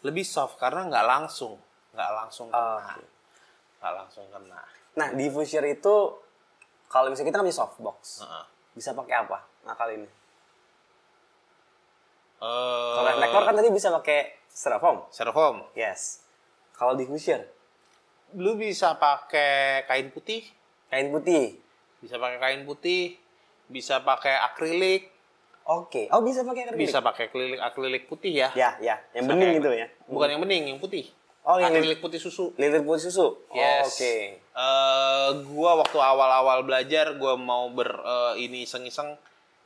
lebih 0.01 0.25
soft 0.25 0.57
karena 0.57 0.89
nggak 0.89 1.05
langsung 1.05 1.61
nggak 1.93 2.11
langsung 2.17 2.49
kena 2.49 2.97
Oke. 2.97 3.05
nggak 3.79 3.93
langsung 3.95 4.25
kena 4.33 4.61
Nah, 4.91 5.13
diffuser 5.13 5.63
itu 5.65 5.95
kalau 6.87 7.07
misalnya 7.07 7.31
kita 7.31 7.39
kan 7.39 7.47
punya 7.47 7.55
softbox. 7.55 7.99
Heeh. 8.21 8.45
Bisa 8.75 8.91
pakai 8.91 9.23
apa? 9.23 9.39
Nah, 9.63 9.79
kali 9.79 9.95
ini. 9.97 10.09
Eh, 12.41 12.91
Kalau 12.91 13.07
reflektor 13.07 13.43
kan 13.45 13.55
tadi 13.55 13.71
bisa 13.71 13.89
pakai 13.93 14.19
styrofoam. 14.49 15.07
styrofoam 15.09 15.57
Yes. 15.75 16.25
Kalau 16.73 16.97
diffuser, 16.97 17.45
lu 18.35 18.57
bisa 18.57 18.97
pakai 18.97 19.85
kain 19.85 20.09
putih 20.09 20.43
kain 20.89 21.13
putih. 21.13 21.61
bisa 22.01 22.17
pakai 22.17 22.41
kain 22.41 22.65
putih 22.65 23.21
bisa 23.69 24.01
pakai 24.01 24.41
akrilik 24.41 25.07
Oke. 25.71 26.11
Oh, 26.11 26.19
bisa 26.19 26.43
pakai 26.43 26.67
akrilik. 26.67 26.81
bisa 26.81 26.99
pakai 26.99 27.23
akrilik 27.27 27.61
akrilik 27.61 28.05
putih 28.05 28.33
ya 28.35 28.49
Ya, 28.53 28.75
ya. 28.79 28.99
Yang 29.13 29.25
Bisa 29.25 29.33
bening 29.33 29.51
gitu 29.55 29.71
ya. 29.73 29.87
bukan 30.05 30.27
yang 30.29 30.41
bening 30.41 30.65
yang 30.67 30.79
putih 30.79 31.07
Oh, 31.41 31.57
yang 31.57 31.71
akrilik 31.71 31.99
putih 31.99 32.19
susu 32.19 32.51
Liter 32.55 32.83
putih 32.83 33.07
susu. 33.07 33.39
Yes. 33.51 33.87
Oke. 33.89 34.15
Eh, 34.37 35.29
gua 35.49 35.79
waktu 35.79 35.97
awal-awal 35.97 36.63
belajar 36.63 37.15
gua 37.15 37.33
mau 37.35 37.71
ber 37.71 37.87
eh, 37.89 38.45
ini 38.45 38.63
iseng-iseng. 38.63 39.15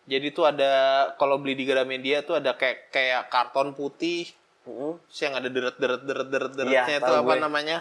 Jadi 0.05 0.31
tuh 0.31 0.45
ada 0.45 0.71
kalau 1.15 1.37
beli 1.37 1.55
di 1.55 1.65
Gramedia 1.65 2.21
tuh 2.21 2.37
ada 2.37 2.53
kayak 2.53 2.89
kayak 2.91 3.23
karton 3.27 3.73
putih 3.73 4.29
Mm-mm. 4.63 5.01
terus 5.03 5.21
yang 5.21 5.35
ada 5.35 5.49
deret-deret 5.49 6.03
deret-deret 6.05 6.53
Iya, 6.63 6.85
deretnya 6.85 6.97
itu 7.01 7.15
apa 7.17 7.25
gue. 7.27 7.37
namanya? 7.39 7.77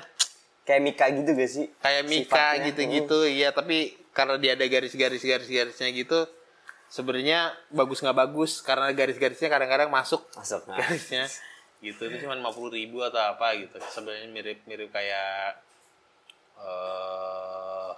Kayak 0.63 0.81
Mika 0.81 1.05
gitu 1.11 1.29
gak 1.33 1.49
sih? 1.49 1.65
Kayak 1.77 2.03
Mika 2.05 2.23
Sifatnya. 2.33 2.63
gitu-gitu. 2.65 3.17
Iya, 3.25 3.49
tapi 3.51 3.77
karena 4.09 4.35
dia 4.37 4.51
ada 4.53 4.65
garis-garis 4.65 5.19
garis-garisnya 5.21 5.89
gitu 5.91 6.23
sebenarnya 6.93 7.57
bagus 7.73 8.05
nggak 8.05 8.19
bagus 8.21 8.61
karena 8.61 8.93
garis-garisnya 8.93 9.49
kadang-kadang 9.49 9.89
masuk. 9.89 10.21
Masuk. 10.37 10.61
Nah. 10.69 10.77
garisnya 10.77 11.25
gitu 11.83 12.07
itu 12.07 12.23
cuma 12.23 12.39
50 12.39 12.79
ribu 12.79 13.03
atau 13.03 13.19
apa 13.19 13.59
gitu 13.59 13.75
sebenarnya 13.91 14.31
mirip-mirip 14.31 14.87
kayak 14.87 15.59
eh 16.63 17.91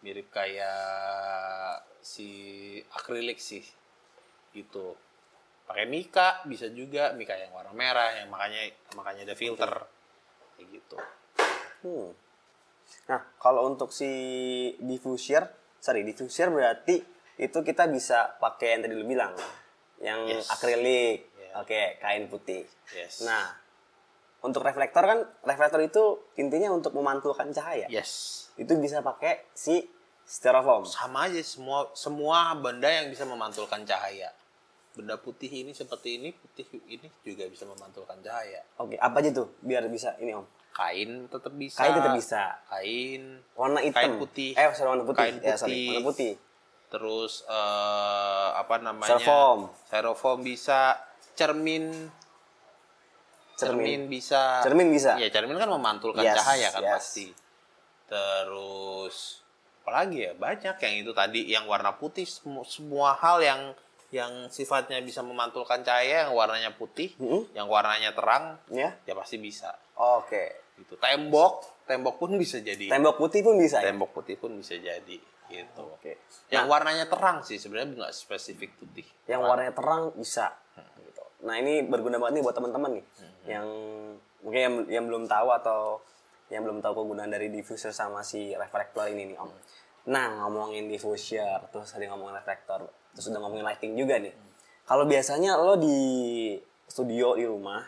mirip 0.00 0.32
kayak 0.32 1.84
si 2.00 2.30
akrilik 2.96 3.36
sih 3.36 3.60
gitu 4.56 4.96
pakai 5.68 5.84
mika 5.84 6.40
bisa 6.48 6.72
juga 6.72 7.12
mika 7.12 7.36
yang 7.36 7.52
warna 7.52 7.76
merah 7.76 8.08
yang 8.24 8.32
makanya 8.32 8.72
makanya 8.96 9.28
ada 9.28 9.36
filter 9.36 9.72
kayak 10.56 10.80
gitu 10.80 10.96
Hmm. 11.82 12.14
Nah, 13.10 13.20
kalau 13.42 13.66
untuk 13.66 13.90
si 13.90 14.06
diffuser, 14.78 15.50
sorry, 15.82 16.06
diffuser 16.06 16.46
berarti 16.46 17.02
itu 17.36 17.58
kita 17.58 17.86
bisa 17.86 18.36
pakai 18.36 18.74
yang 18.74 18.80
tadi 18.82 18.94
lu 18.94 19.04
bilang, 19.04 19.32
yang 19.98 20.24
Yes. 20.24 20.48
akrilik, 20.48 21.24
Yeah. 21.34 21.58
oke, 21.58 21.82
kain 21.98 22.24
putih. 22.26 22.64
yes 22.90 23.22
Nah, 23.22 23.56
untuk 24.40 24.60
reflektor 24.60 25.00
kan, 25.00 25.18
reflektor 25.40 25.80
itu 25.80 26.04
intinya 26.34 26.68
untuk 26.68 26.92
memantulkan 26.92 27.48
cahaya. 27.50 27.86
yes 27.86 28.46
Itu 28.54 28.76
bisa 28.76 29.00
pakai 29.00 29.48
si 29.52 29.86
styrofoam. 30.22 30.84
sama 30.84 31.26
aja 31.26 31.40
semua 31.40 31.90
semua 31.92 32.54
benda 32.54 32.86
yang 32.86 33.08
bisa 33.08 33.24
memantulkan 33.24 33.82
cahaya 33.82 34.30
benda 34.92 35.16
putih 35.16 35.48
ini 35.48 35.72
seperti 35.72 36.16
ini 36.16 36.30
putih 36.30 36.62
ini 36.86 37.08
juga 37.22 37.48
bisa 37.48 37.64
memantulkan 37.64 38.20
cahaya 38.20 38.60
Oke, 38.76 38.94
apa 38.94 39.18
aja 39.18 39.32
tuh 39.32 39.50
biar 39.58 39.88
bisa 39.88 40.12
ini 40.18 40.30
om? 40.32 40.44
kain 40.70 41.26
tetap 41.26 41.52
bisa 41.52 41.80
Kain 41.80 41.92
tetap 41.92 42.12
bisa. 42.12 42.42
kain 42.66 43.40
Warna 43.52 43.80
hitam. 43.80 43.98
Kain 43.98 44.12
putih. 44.16 44.52
Eh, 44.52 44.68
sorry, 44.70 44.88
warna 44.90 45.04
putih. 45.04 45.20
Kain 45.22 45.36
Ya, 45.38 45.52
sorry, 45.54 45.72
putih. 45.74 45.86
warna 45.90 46.02
putih. 46.06 46.32
Terus 46.92 47.40
eh, 47.48 48.48
apa 48.52 48.76
namanya 48.78 49.16
Styrofoam. 49.16 49.60
styrofoam 49.88 50.38
bisa 50.44 51.00
cermin 51.32 51.88
cermin, 53.56 54.04
bisa 54.06 54.60
Cermin 54.60 54.90
bisa. 54.90 55.16
ya 55.16 55.28
cermin 55.28 55.56
kan 55.56 55.70
memantulkan 55.70 56.20
Yes, 56.20 56.36
cahaya 56.36 56.68
kan 56.68 56.82
yes. 56.82 56.92
pasti 56.92 57.26
terus 58.06 59.40
apalagi 59.80 60.18
ya 60.20 60.32
banyak 60.34 60.76
yang 60.76 60.94
itu 60.96 61.12
tadi 61.12 61.40
yang 61.44 61.64
warna 61.64 61.90
putih 61.92 62.22
semua, 62.22 62.62
semua 62.64 63.14
hal 63.14 63.40
yang 63.40 63.60
yang 64.12 64.28
sifatnya 64.46 65.00
bisa 65.00 65.24
memantulkan 65.24 65.80
cahaya 65.80 66.28
yang 66.28 66.36
warnanya 66.36 66.70
putih 66.70 67.16
Mm-mm. 67.16 67.48
yang 67.52 67.64
warnanya 67.66 68.12
terang 68.12 68.60
Ya. 68.68 68.92
ya 69.02 69.14
pasti 69.14 69.40
bisa 69.40 69.72
Oke. 69.96 70.60
gitu 70.76 70.94
tembok 70.96 71.64
tembok 71.84 72.18
pun 72.18 72.36
bisa 72.36 72.58
jadi 72.58 72.88
Tembok 72.88 73.16
putih 73.18 73.40
pun 73.40 73.56
bisa 73.56 73.80
ya? 73.80 73.88
tembok 73.88 74.12
putih 74.12 74.36
pun 74.36 74.52
bisa 74.54 74.76
jadi 74.76 75.16
gitu. 75.52 75.84
Oke. 75.84 76.16
yang 76.48 76.64
warnanya 76.66 77.04
terang 77.06 77.44
sih 77.44 77.60
sebenarnya 77.60 78.08
nggak 78.08 78.12
spesifik 78.16 78.72
putih. 78.80 79.04
Yang 79.28 79.40
warnanya 79.44 79.74
terang 79.76 80.02
bisa. 80.16 80.56
Gitu. 81.04 81.22
nah 81.44 81.58
ini 81.60 81.84
berguna 81.84 82.16
banget 82.16 82.40
nih 82.40 82.44
buat 82.48 82.56
teman-teman 82.56 82.90
nih 82.96 83.04
Hmm. 83.20 83.34
yang 83.44 83.66
mungkin 84.40 84.60
yang, 84.60 84.74
yang 84.86 85.04
belum 85.10 85.24
tahu 85.26 85.48
atau 85.58 85.80
yang 86.48 86.62
belum 86.62 86.78
tahu 86.78 87.04
kegunaan 87.04 87.30
dari 87.32 87.50
diffuser 87.50 87.90
sama 87.90 88.22
si 88.22 88.54
reflektor 88.54 89.08
ini 89.10 89.34
nih 89.34 89.36
om. 89.38 89.50
Nah 90.08 90.42
ngomongin 90.42 90.86
diffuser 90.86 91.58
terus 91.74 91.90
tadi 91.90 92.06
ngomongin 92.06 92.38
reflektor 92.38 92.86
terus 93.12 93.26
udah 93.28 93.40
ngomongin 93.42 93.66
lighting 93.66 93.92
juga 93.98 94.16
nih. 94.22 94.32
Kalau 94.82 95.04
biasanya 95.06 95.58
lo 95.58 95.78
di 95.78 95.98
studio 96.86 97.34
di 97.38 97.46
rumah 97.46 97.80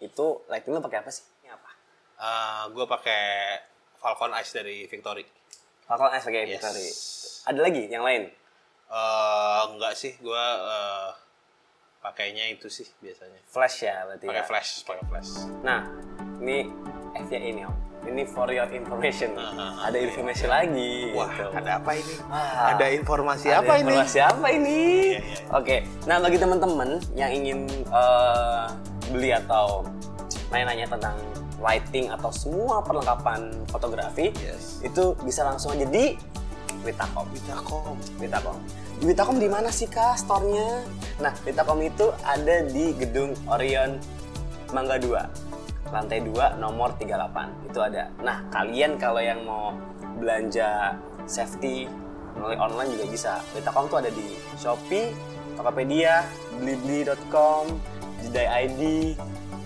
itu 0.00 0.42
lighting 0.48 0.72
lo 0.74 0.80
pakai 0.80 0.98
apa 1.04 1.10
sih? 1.12 1.24
Ini 1.42 1.50
apa 1.52 1.70
gue 2.70 2.86
pakai 2.86 3.22
Falcon 3.98 4.32
Ice 4.38 4.54
dari 4.54 4.86
Victory 4.86 5.22
Falcon 5.92 6.08
S 6.10 6.24
pakai 6.24 6.40
Yes. 6.42 6.56
Victory. 6.56 6.88
ada 7.44 7.60
lagi 7.60 7.82
yang 7.86 8.00
lain 8.00 8.22
Eh 8.88 9.60
enggak 9.68 9.92
sih 9.92 10.16
gue 10.16 10.44
pakainya 11.98 12.48
itu 12.50 12.66
sih 12.66 12.88
biasanya 12.98 13.40
flash 13.46 13.84
ya 13.84 14.02
berarti 14.02 14.24
pakai 14.24 14.40
ya? 14.40 14.44
flash 14.44 14.70
pakai 14.82 15.04
flash 15.06 15.30
Nah, 15.60 15.84
ini 16.38 16.66
FYI 17.14 17.52
ini 17.52 17.62
om. 17.62 17.76
Ini 18.02 18.24
for 18.26 18.48
your 18.48 18.66
information. 18.68 19.36
Ah, 19.36 19.86
ada 19.86 19.94
informasi 19.94 20.44
lagi. 20.46 21.12
wah 21.12 21.28
gitu. 21.28 21.54
ada 21.54 21.78
apa 21.78 21.90
ini 21.94 22.14
Wah. 22.24 22.74
ada 22.74 22.86
informasi 22.90 23.46
Ada 23.46 23.60
apa 23.60 23.72
ini 23.74 23.94
informasi 23.94 24.18
apa 24.18 24.46
ini? 24.50 24.80
Iya, 25.06 25.20
iya. 25.20 25.36
Oke, 25.52 25.76
nah 26.02 26.16
bagi 26.18 26.36
teman-teman 26.36 26.88
yang 27.12 27.30
ingin 27.30 27.58
eh, 27.86 28.64
beli 29.08 29.30
atau 29.30 29.86
nanya-nanya 30.48 30.88
tentang 30.90 31.14
lighting 31.60 32.08
atau 32.08 32.30
semua 32.32 32.80
perlengkapan 32.80 33.52
fotografi, 33.68 34.30
Yes. 34.40 34.80
itu 34.80 35.12
bisa 35.26 35.44
langsung 35.44 35.74
aja 35.76 35.86
di 35.88 36.16
Witacom. 36.82 37.26
Witacom 37.30 37.94
Witacom. 38.18 38.58
Di 38.98 39.04
Witacom 39.06 39.36
di 39.38 39.48
mana 39.50 39.70
sih 39.70 39.86
kak 39.86 40.18
store-nya? 40.18 40.82
Nah, 41.22 41.32
Witacom 41.46 41.78
itu 41.82 42.10
ada 42.26 42.66
di 42.66 42.90
gedung 42.98 43.34
Orion 43.46 43.98
Mangga 44.74 44.98
2. 44.98 45.92
Lantai 45.92 46.24
2 46.24 46.58
nomor 46.58 46.96
38. 46.98 47.52
Itu 47.68 47.78
ada. 47.84 48.08
Nah, 48.24 48.42
kalian 48.50 48.96
kalau 48.96 49.20
yang 49.20 49.44
mau 49.44 49.76
belanja 50.18 50.96
safety 51.28 51.86
melalui 52.34 52.58
online 52.58 52.90
juga 52.96 53.06
bisa 53.06 53.32
Witacom 53.52 53.86
tuh 53.92 53.98
ada 54.00 54.10
di 54.10 54.34
Shopee 54.56 55.12
Tokopedia 55.54 56.24
Blibli.com 56.58 57.68
Jedai 58.24 58.66
ID 58.66 59.12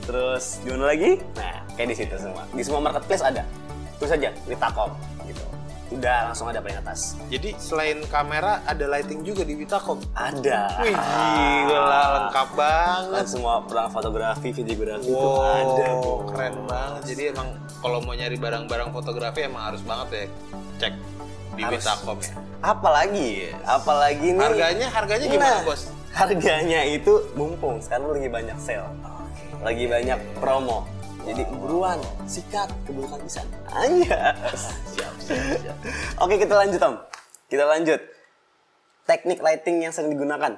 terus 0.06 0.62
di 0.62 0.70
mana 0.70 0.84
lagi 0.88 1.18
nah 1.34 1.66
kayak 1.74 1.88
di 1.90 1.96
situ 1.96 2.14
semua 2.16 2.42
di 2.48 2.62
semua 2.62 2.80
marketplace 2.80 3.20
ada 3.20 3.42
terus 3.96 4.10
aja 4.10 4.30
Witacom 4.46 4.90
gitu 5.24 5.42
udah 5.88 6.18
langsung 6.26 6.46
ada 6.46 6.58
paling 6.58 6.78
atas 6.78 7.14
Jadi 7.26 7.54
selain 7.56 8.02
kamera 8.06 8.58
ada 8.62 8.86
lighting 8.86 9.22
juga 9.22 9.42
di 9.42 9.54
Witacom. 9.54 10.02
ada 10.12 10.66
Wih, 10.80 10.90
gila 10.90 12.02
lengkap 12.12 12.48
banget. 12.52 13.14
kan 13.14 13.26
semua 13.26 13.62
perang 13.62 13.88
fotografi 13.88 14.50
videografi 14.52 15.06
itu 15.06 15.14
Wow, 15.14 15.46
ada 15.46 15.86
Bu. 15.94 16.12
keren 16.26 16.54
banget. 16.66 17.02
Jadi 17.06 17.22
emang 17.30 17.48
kalau 17.78 17.98
mau 18.00 18.12
nyari 18.12 18.34
barang-barang 18.34 18.90
fotografi 18.90 19.40
emang 19.42 19.62
harus 19.64 19.80
banget 19.80 20.08
ya 20.10 20.24
cek 20.76 20.94
di 21.54 21.62
Harus. 21.62 21.78
Witacom 21.78 22.18
ya. 22.20 22.34
apalagi 22.60 23.30
apalagi 23.62 24.26
nih 24.28 24.42
Harganya 24.42 24.86
harganya 24.90 25.26
gimana, 25.28 25.54
Nah, 25.54 25.64
Bos? 25.64 25.82
Harganya 26.10 26.80
itu 26.82 27.12
mumpung 27.32 27.78
sekarang 27.78 28.10
lagi 28.10 28.26
banyak 28.28 28.58
sale. 28.58 28.90
Lagi 29.62 29.84
banyak 29.88 30.18
promo. 30.40 30.84
Jadi 31.26 31.42
buruan, 31.50 31.98
sikat 32.30 32.70
keburukan 32.86 33.18
bisa. 33.26 33.42
Anya. 33.74 34.30
Siap, 34.54 35.14
siap, 35.18 35.44
siap. 35.58 35.76
Oke, 36.22 36.38
kita 36.38 36.54
lanjut, 36.54 36.78
Om. 36.78 36.94
Kita 37.50 37.64
lanjut. 37.66 38.00
Teknik 39.06 39.42
lighting 39.42 39.82
yang 39.82 39.90
sering 39.90 40.14
digunakan. 40.14 40.54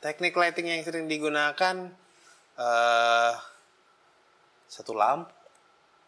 Teknik 0.00 0.32
lighting 0.36 0.66
yang 0.68 0.80
sering 0.84 1.08
digunakan 1.08 1.92
eh 2.60 3.32
satu 4.68 4.92
lampu. 4.92 5.32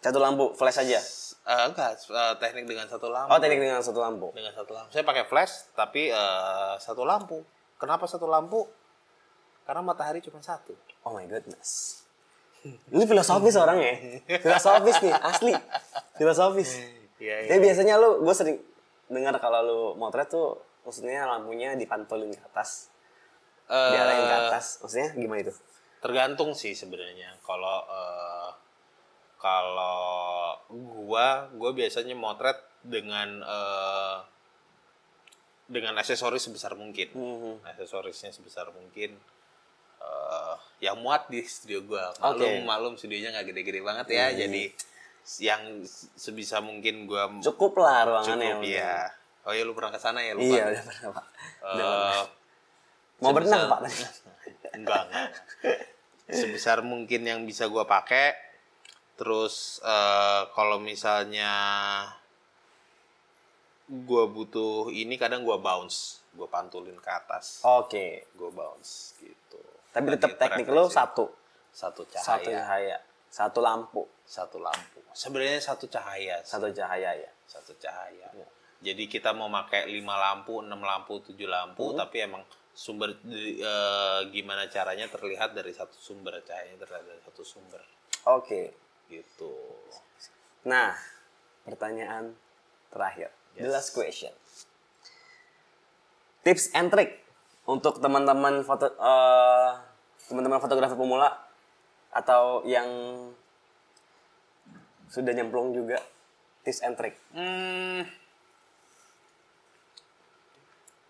Satu 0.02 0.18
lampu 0.20 0.44
flash 0.56 0.82
aja. 0.82 1.00
Eh, 1.42 1.62
enggak, 1.72 1.98
eh, 1.98 2.34
teknik 2.38 2.64
dengan 2.68 2.86
satu 2.88 3.08
lampu. 3.08 3.32
Oh, 3.32 3.38
teknik 3.40 3.60
dengan 3.64 3.80
satu 3.80 4.00
lampu. 4.00 4.28
dengan 4.36 4.52
satu 4.52 4.72
lampu. 4.76 4.90
Saya 4.92 5.04
pakai 5.08 5.24
flash 5.24 5.72
tapi 5.72 6.12
eh, 6.12 6.74
satu 6.80 7.04
lampu. 7.04 7.40
Kenapa 7.80 8.04
satu 8.04 8.28
lampu? 8.28 8.68
Karena 9.62 9.80
matahari 9.80 10.18
cuma 10.20 10.42
satu. 10.42 10.74
Oh 11.06 11.14
my 11.14 11.26
goodness. 11.26 12.02
Ini 12.62 13.04
filosofis 13.06 13.58
orangnya. 13.58 14.22
Filosofis 14.38 14.96
nih, 15.02 15.14
asli. 15.18 15.52
Filosofis. 16.14 16.70
Iya, 17.18 17.50
Jadi 17.50 17.58
biasanya 17.58 17.94
lu, 17.98 18.22
gue 18.22 18.34
sering 18.34 18.58
dengar 19.06 19.34
kalau 19.38 19.60
lu 19.62 19.80
motret 19.98 20.30
tuh, 20.30 20.58
maksudnya 20.82 21.26
lampunya 21.26 21.74
dipantulin 21.74 22.30
ke 22.30 22.42
atas, 22.54 22.90
Eh, 23.66 23.90
diarahin 23.94 24.26
ke 24.26 24.36
atas. 24.46 24.82
Maksudnya 24.82 25.08
gimana 25.14 25.40
itu? 25.42 25.54
tergantung 26.02 26.50
sih 26.50 26.74
sebenarnya. 26.74 27.38
Kalau 27.46 27.86
eh, 27.86 28.50
kalau 29.38 30.58
gua 31.06 31.46
gua 31.54 31.70
biasanya 31.70 32.18
motret 32.18 32.58
dengan 32.82 33.38
eh, 33.38 34.16
dengan 35.70 35.94
aksesoris 35.98 36.42
sebesar 36.42 36.74
mungkin. 36.74 37.06
Mhm. 37.14 37.62
Aksesorisnya 37.62 38.34
sebesar 38.34 38.74
mungkin. 38.74 39.14
Yang 40.82 40.98
muat 40.98 41.30
di 41.30 41.38
studio 41.40 41.86
gua. 41.86 42.10
Malum 42.18 42.42
Oke. 42.42 42.66
malum 42.66 42.92
studionya 42.98 43.30
nggak 43.30 43.46
gede-gede 43.48 43.80
banget 43.80 44.06
ya. 44.10 44.26
Jadi 44.34 44.66
yang 45.38 45.86
sebisa 46.18 46.58
mungkin 46.58 47.06
gua 47.06 47.30
Cukup 47.38 47.78
lah 47.78 48.02
ruangannya. 48.02 48.58
cukup 48.58 48.66
ya. 48.66 48.96
Oh 49.42 49.50
iya 49.50 49.62
lu 49.62 49.72
pernah 49.72 49.90
ke 49.90 49.98
sana 49.98 50.18
ya 50.20 50.34
lupa. 50.34 50.50
Iya, 50.50 50.64
udah 50.68 50.82
pernah, 50.84 51.08
Pak. 51.08 51.26
Udah 51.62 51.86
pernah. 51.86 52.10
Eh, 52.12 52.24
Mau 53.14 53.30
sebesar- 53.30 53.34
berenang, 53.38 53.64
Pak. 53.64 53.80
enggak, 54.78 55.02
enggak. 55.06 55.28
Sebesar 56.28 56.78
mungkin 56.82 57.20
yang 57.22 57.40
bisa 57.42 57.66
gua 57.66 57.86
pakai. 57.86 58.34
Terus 59.14 59.78
eh, 59.80 60.42
kalau 60.50 60.82
misalnya 60.82 61.54
gua 63.86 64.24
butuh 64.26 64.90
ini 64.90 65.14
kadang 65.14 65.42
gua 65.42 65.58
bounce, 65.58 66.22
gua 66.32 66.46
pantulin 66.46 66.98
ke 66.98 67.10
atas. 67.10 67.62
Oke. 67.62 68.26
Gua 68.34 68.50
bounce 68.50 69.14
gitu. 69.20 69.38
Tapi 69.92 70.06
tetap 70.10 70.32
teknik 70.34 70.66
terefleksi. 70.66 70.96
satu. 70.96 71.24
satu 71.70 72.02
Satu 72.04 72.44
cahaya, 72.44 72.52
cahaya. 72.58 72.96
Satu 73.28 73.60
lampu. 73.60 74.02
satu 74.24 74.56
lampu. 74.58 75.00
Sebenarnya 75.12 75.60
satu 75.60 75.84
cahaya, 75.86 76.40
Satu 76.42 76.68
cahaya 76.68 77.12
ya. 77.14 77.30
satu 77.44 77.72
cahaya. 77.76 78.28
Ya. 78.32 78.46
Jadi 78.82 79.06
kita 79.06 79.30
mau 79.30 79.46
pakai 79.46 79.86
5 79.86 80.16
lampu, 80.16 80.58
6 80.58 80.80
lampu, 80.80 81.20
7 81.22 81.46
lampu, 81.46 81.92
Hmm. 81.92 81.98
tapi 81.98 82.18
emang 82.20 82.42
sumber 82.72 83.12
eh, 83.22 83.60
gimana 84.28 84.64
caranya 84.66 85.04
terlihat 85.06 85.52
dari 85.52 85.70
satu 85.70 85.92
sumber 85.94 86.40
cahayanya 86.40 86.80
terlihat 86.80 87.04
dari 87.04 87.20
satu 87.20 87.44
sumber 87.44 87.84
Oke. 88.26 88.72
gitu. 89.06 89.52
Nah, 90.64 90.96
pertanyaan 91.62 92.32
terakhir. 92.88 93.28
The 93.54 93.68
Yes. 93.68 93.72
last 93.72 93.90
question. 93.92 94.32
Tips 96.42 96.72
and 96.72 96.88
trick 96.88 97.22
untuk 97.64 97.98
teman-teman 97.98 98.62
foto 98.62 98.90
eh, 98.90 99.70
teman-teman 100.26 100.58
fotografer 100.58 100.96
pemula 100.96 101.30
atau 102.10 102.60
yang 102.64 102.86
sudah 105.06 105.32
nyemplung 105.32 105.70
juga 105.70 106.00
tips 106.64 106.80
and 106.82 106.96
trick. 106.96 107.14
Hmm, 107.32 108.02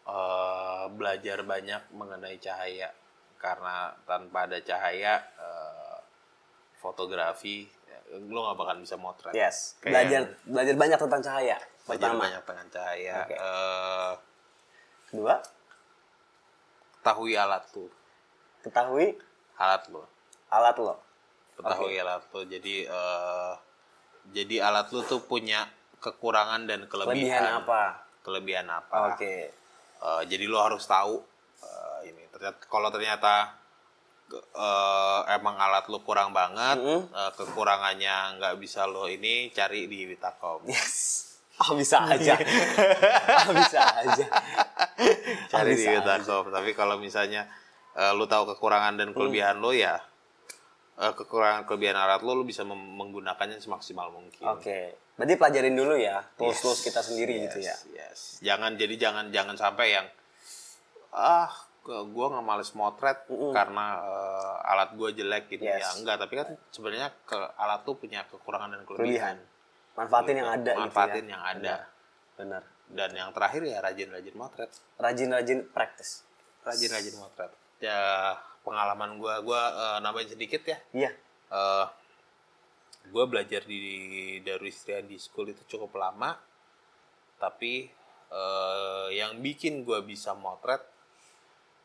eh, 0.06 0.84
belajar 0.92 1.38
banyak 1.42 1.82
mengenai 1.92 2.36
cahaya 2.38 2.90
karena 3.38 3.90
tanpa 4.04 4.46
ada 4.46 4.58
cahaya 4.60 5.18
eh, 5.38 5.98
fotografi 6.78 7.66
lo 8.12 8.44
nggak 8.44 8.58
bakal 8.58 8.76
bisa 8.76 8.96
motret. 9.00 9.32
Yes. 9.32 9.80
Kayak 9.80 9.88
Belajar 9.88 10.22
belajar 10.44 10.74
banyak 10.76 10.98
tentang 11.00 11.22
cahaya. 11.22 11.56
belajar 11.82 11.98
Pertama. 12.12 12.22
banyak 12.22 12.42
dengan 12.44 12.66
cahaya. 12.68 13.14
Oke. 13.24 13.34
Eh, 13.34 14.12
Kedua, 15.08 15.34
ketahui 17.02 17.34
alat 17.34 17.66
tuh, 17.68 17.90
ketahui 18.62 19.18
alat 19.58 19.82
lo. 19.90 20.06
alat 20.48 20.78
lo. 20.78 20.94
ketahui 21.58 21.98
alat 21.98 22.22
lo 22.30 22.46
jadi 22.46 22.86
eh, 22.86 23.52
jadi 24.30 24.62
alat 24.62 24.86
lo 24.88 25.02
tuh 25.02 25.18
punya 25.20 25.66
kekurangan 25.98 26.62
dan 26.64 26.86
kelebihan 26.86 27.26
Kelebihan 27.42 27.58
apa? 27.58 27.82
kelebihan 28.22 28.66
apa 28.70 29.18
Oke. 29.18 29.50
Eh, 29.98 30.22
jadi 30.30 30.46
lo 30.46 30.62
harus 30.62 30.86
tahu 30.86 31.18
eh, 31.58 31.98
ini 32.06 32.22
ternyata 32.30 32.62
kalau 32.66 32.86
ternyata 32.88 33.50
eh, 34.32 35.20
emang 35.34 35.58
alat 35.58 35.90
lo 35.90 36.00
kurang 36.00 36.30
banget 36.30 36.78
Mm-mm. 36.78 37.10
eh, 37.10 37.30
kekurangannya 37.34 38.38
nggak 38.38 38.54
bisa 38.56 38.86
lo 38.86 39.10
ini 39.10 39.50
cari 39.50 39.90
di 39.90 40.06
Witacom 40.06 40.70
Yes. 40.70 41.31
Oh 41.62 41.78
bisa 41.78 42.02
aja. 42.02 42.34
oh, 43.46 43.54
bisa 43.54 43.80
aja. 44.02 44.26
cari 45.46 45.72
Oh, 45.72 46.42
di 46.42 46.50
tapi 46.50 46.70
kalau 46.74 46.98
misalnya 46.98 47.46
eh, 47.94 48.12
lo 48.12 48.26
tahu 48.26 48.54
kekurangan 48.54 48.98
dan 48.98 49.08
kelebihan 49.14 49.62
lo 49.62 49.70
ya 49.70 50.00
eh, 50.98 51.12
kekurangan 51.12 51.62
kelebihan 51.64 51.94
alat 51.94 52.20
lo 52.20 52.34
lo 52.34 52.44
bisa 52.44 52.66
menggunakannya 52.66 53.58
semaksimal 53.58 54.10
mungkin 54.10 54.42
Oke. 54.48 54.98
Berarti 55.12 55.34
pelajarin 55.36 55.76
dulu 55.76 55.94
ya 55.94 56.24
tools-tools 56.34 56.82
Yes, 56.82 56.86
kita 56.88 57.00
sendiri 57.04 57.32
yes, 57.36 57.42
gitu 57.46 57.58
ya. 57.62 57.76
Yes. 57.94 58.18
Jangan 58.40 58.74
jadi 58.74 58.94
jangan 58.96 59.24
jangan 59.28 59.54
sampai 59.54 59.86
yang 59.92 60.06
ah 61.12 61.52
gua 61.84 62.26
nggak 62.32 62.46
males 62.46 62.72
motret 62.72 63.26
karena 63.28 63.86
eh, 64.00 64.70
alat 64.72 64.96
gua 64.96 65.12
jelek 65.12 65.52
gitu 65.52 65.62
Yes. 65.62 65.78
ya 65.78 65.88
enggak 66.00 66.16
tapi 66.16 66.34
kan 66.38 66.48
sebenarnya 66.70 67.12
ke 67.22 67.36
alat 67.36 67.84
tuh 67.84 67.94
punya 67.94 68.24
kekurangan 68.26 68.72
dan 68.72 68.82
Kelebihan. 68.82 69.36
kelebihan 69.36 69.36
Manfaatin 69.92 70.36
yang 70.40 70.50
ada 70.50 70.72
manfaatin 70.72 71.24
gitu 71.24 71.28
ya. 71.28 71.34
yang 71.36 71.42
ada. 71.44 71.74
Benar. 72.32 72.62
dan 72.92 73.08
yang 73.16 73.32
terakhir 73.32 73.64
ya 73.64 73.80
rajin-rajin 73.80 74.36
motret. 74.36 74.68
Rajin-rajin 75.00 75.64
praktis. 75.72 76.28
rajin-rajin 76.62 77.16
motret. 77.16 77.52
Ya 77.80 78.36
pengalaman 78.62 79.16
gua 79.16 79.40
gua 79.40 79.62
eh, 79.72 79.98
nambahin 80.04 80.36
sedikit 80.36 80.62
ya. 80.68 80.78
Iya. 80.92 81.10
eh 81.52 81.86
gue 83.02 83.24
belajar 83.26 83.66
di 83.66 84.38
Darwis 84.46 84.86
Triadi 84.86 85.18
School 85.18 85.50
itu 85.50 85.64
cukup 85.76 85.98
lama. 85.98 86.38
Tapi 87.40 87.88
eh, 88.30 89.08
yang 89.16 89.40
bikin 89.40 89.82
gue 89.82 89.98
bisa 90.04 90.36
motret 90.36 90.84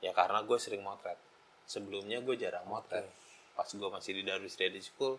ya 0.04 0.14
karena 0.14 0.44
gue 0.44 0.58
sering 0.60 0.84
motret. 0.84 1.18
Sebelumnya 1.66 2.22
gue 2.22 2.36
jarang 2.38 2.68
motret. 2.70 3.08
Pas 3.58 3.66
gue 3.66 3.90
masih 3.90 4.12
di 4.22 4.24
Darwis 4.28 4.54
Triadi 4.54 4.84
School 4.84 5.18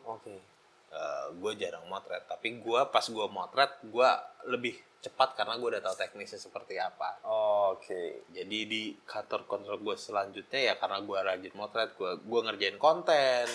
Oke. 0.88 1.36
gue 1.38 1.52
jarang 1.60 1.84
motret 1.86 2.24
tapi 2.24 2.56
gue 2.58 2.80
pas 2.88 3.04
gue 3.04 3.26
motret 3.28 3.72
gue 3.84 4.10
lebih 4.48 4.74
cepat 4.98 5.38
karena 5.38 5.54
gue 5.60 5.68
udah 5.76 5.82
tahu 5.84 5.94
teknisnya 5.94 6.40
seperti 6.42 6.80
apa 6.80 7.22
Oke. 7.70 8.26
jadi 8.32 8.58
di 8.66 8.96
kantor 9.06 9.46
kontrol 9.46 9.78
gue 9.78 9.94
selanjutnya 9.94 10.72
ya 10.72 10.74
karena 10.80 10.98
gue 11.04 11.18
rajin 11.20 11.54
motret 11.54 11.94
gue 11.94 12.18
gue 12.18 12.40
ngerjain 12.42 12.78
konten 12.80 13.46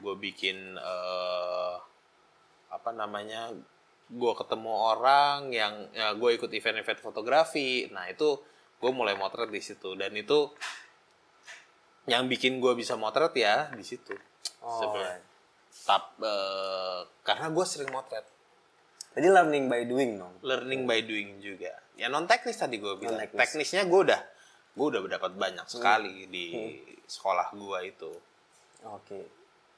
gue 0.00 0.14
bikin 0.16 0.78
eh, 0.80 1.74
apa 2.70 2.90
namanya 2.94 3.52
gue 4.10 4.32
ketemu 4.34 4.72
orang 4.72 5.52
yang 5.52 5.74
ya, 5.92 6.14
gue 6.16 6.30
ikut 6.34 6.48
event-event 6.48 7.02
fotografi 7.02 7.90
nah 7.92 8.08
itu 8.08 8.40
gue 8.80 8.90
mulai 8.94 9.18
motret 9.18 9.52
di 9.52 9.60
situ 9.60 9.92
dan 9.98 10.16
itu 10.16 10.48
yang 12.08 12.24
bikin 12.26 12.58
gue 12.58 12.72
bisa 12.72 12.96
motret 12.96 13.34
ya 13.36 13.68
di 13.76 13.84
situ 13.84 14.16
Oh. 14.60 14.76
sebenarnya 14.76 15.24
Tap, 15.70 16.18
eh, 16.18 17.00
karena 17.22 17.46
gue 17.50 17.64
sering 17.64 17.90
motret 17.90 18.26
Jadi 19.10 19.26
learning 19.26 19.66
by 19.66 19.82
doing 19.84 20.10
dong. 20.18 20.34
learning 20.42 20.86
by 20.86 21.02
doing 21.02 21.42
juga. 21.42 21.74
Ya 21.98 22.06
non 22.06 22.30
teknis 22.30 22.54
tadi 22.54 22.78
gue 22.78 22.94
bilang. 22.94 23.18
Non-teknis. 23.18 23.38
Teknisnya 23.42 23.82
gue 23.86 24.00
udah 24.06 24.22
gue 24.70 24.86
udah 24.86 25.00
dapat 25.10 25.34
banyak 25.34 25.66
sekali 25.66 26.30
di 26.30 26.78
sekolah 27.04 27.50
gue 27.50 27.78
itu. 27.90 28.10
Oke. 28.86 29.20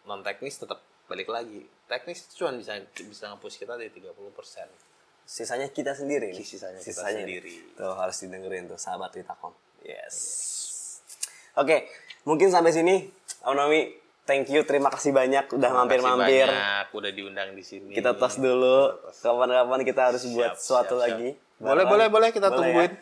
Non 0.05 0.21
teknis 0.21 0.61
tetap 0.61 0.85
balik 1.09 1.33
lagi. 1.33 1.65
Teknis 1.89 2.29
cuma 2.37 2.53
bisa 2.53 2.77
bisa 3.01 3.33
nge-push 3.33 3.57
kita 3.57 3.81
di 3.81 3.89
30%. 3.89 4.13
Sisanya 5.25 5.69
kita 5.73 5.97
sendiri. 5.97 6.37
nih. 6.37 6.45
Sisanya 6.45 6.81
kita 6.85 7.01
sendiri. 7.01 7.73
Tuh 7.73 7.97
harus 7.97 8.17
didengerin 8.21 8.69
tuh 8.69 8.77
sahabat 8.77 9.17
Witakom. 9.17 9.57
Yes. 9.81 10.17
Oke, 11.57 11.89
mungkin 12.25 12.49
sampai 12.49 12.73
sini 12.73 13.09
Om 13.45 13.57
Nomi, 13.57 13.81
thank 14.33 14.49
you, 14.49 14.65
terima 14.65 14.89
kasih 14.89 15.13
banyak 15.13 15.45
udah 15.53 15.71
mampir-mampir. 15.77 16.49
Makasih 16.49 16.57
banyak 16.57 16.87
udah 16.97 17.11
diundang 17.13 17.49
di 17.53 17.61
sini. 17.61 17.93
Kita 17.93 18.17
tos 18.17 18.41
dulu. 18.41 18.97
Kapan-kapan 19.13 19.81
kita 19.85 20.09
harus 20.09 20.25
buat 20.33 20.57
Siap, 20.57 20.61
sesuatu 20.61 20.97
siap, 20.97 21.05
lagi. 21.05 21.29
Boleh, 21.61 21.85
boleh, 21.85 22.09
boleh 22.09 22.29
kita 22.33 22.49
Boleh 22.49 22.57
tungguin. 22.57 22.93
ya? 22.97 23.01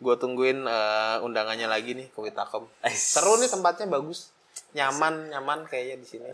Gue 0.00 0.14
tungguin 0.16 0.58
eh, 0.64 1.16
undangannya 1.20 1.68
lagi 1.68 1.92
nih 1.92 2.08
ke 2.08 2.16
Witakom. 2.16 2.64
Seru 2.88 3.36
nih 3.36 3.52
tempatnya 3.52 3.84
bagus. 3.84 4.32
Nyaman, 4.72 5.28
nyaman 5.28 5.68
kayaknya 5.68 6.00
di 6.00 6.06
sini. 6.08 6.26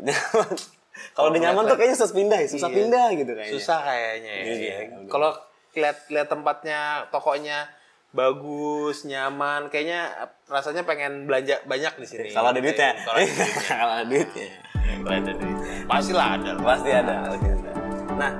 Kalau 1.13 1.29
udah 1.29 1.41
nyaman 1.43 1.67
tuh 1.69 1.77
kayaknya 1.77 1.99
susah 1.99 2.15
pindah, 2.15 2.39
ya, 2.41 2.49
susah 2.49 2.71
Iya. 2.73 2.77
pindah 2.79 3.07
gitu 3.19 3.33
kayaknya. 3.37 3.53
Susah 3.59 3.79
kayaknya 3.85 4.33
ya. 4.33 4.45
Iya. 4.47 4.77
Kalau 5.11 5.31
lihat 5.77 5.97
lihat 6.09 6.29
tempatnya, 6.31 6.81
tokonya 7.13 7.69
bagus, 8.17 9.05
nyaman, 9.05 9.69
kayaknya 9.69 10.33
rasanya 10.49 10.83
pengen 10.89 11.29
belanja 11.29 11.61
banyak 11.69 11.93
di 12.01 12.07
sini. 12.09 12.29
Kalau 12.33 12.51
ada 12.51 12.61
duitnya. 12.65 12.97
Kalau 13.05 13.93
ada 13.93 14.07
duitnya. 14.09 14.49
Kalau 15.05 15.13
ada 15.13 15.33
duitnya. 15.37 15.71
Pastilah 15.85 16.27
ada. 16.41 16.51
lah. 16.57 16.65
Pasti 16.65 16.91
ada, 16.91 17.15
pasti 17.29 17.49
ada. 17.53 17.71
Nah, 18.17 18.33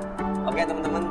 oke 0.49 0.61
teman-teman, 0.65 1.03